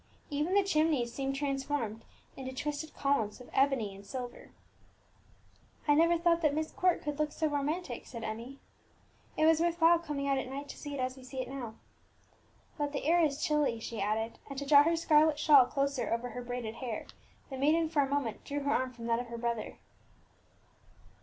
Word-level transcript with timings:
Even 0.31 0.55
the 0.55 0.63
chimneys 0.63 1.13
seemed 1.13 1.35
transformed 1.35 2.05
into 2.35 2.51
twisted 2.55 2.91
columns 2.95 3.39
of 3.39 3.51
ebony 3.53 3.93
and 3.93 4.03
silver. 4.03 4.49
"I 5.87 5.93
never 5.93 6.17
thought 6.17 6.41
that 6.41 6.55
Myst 6.55 6.75
Court 6.75 7.03
could 7.03 7.19
look 7.19 7.31
so 7.31 7.45
romantic," 7.45 8.07
said 8.07 8.23
Emmie; 8.23 8.57
"it 9.37 9.45
was 9.45 9.59
worth 9.61 9.79
while 9.79 9.99
coming 9.99 10.27
out 10.27 10.39
at 10.39 10.47
night 10.49 10.67
to 10.69 10.75
see 10.77 10.95
it 10.95 10.99
as 10.99 11.15
we 11.15 11.23
see 11.23 11.39
it 11.39 11.47
now. 11.47 11.75
But 12.79 12.93
the 12.93 13.05
air 13.05 13.19
is 13.21 13.45
chilly," 13.45 13.79
she 13.79 14.01
added, 14.01 14.39
and, 14.49 14.57
to 14.57 14.65
draw 14.65 14.81
her 14.81 14.95
scarlet 14.95 15.37
shawl 15.37 15.67
closer 15.67 16.11
over 16.11 16.29
her 16.29 16.41
braided 16.41 16.77
hair, 16.77 17.05
the 17.51 17.57
maiden 17.59 17.87
for 17.87 18.01
a 18.01 18.09
moment 18.09 18.43
drew 18.43 18.61
her 18.61 18.71
arm 18.73 18.93
from 18.93 19.05
that 19.05 19.19
of 19.19 19.27
her 19.27 19.37
brother. 19.37 19.77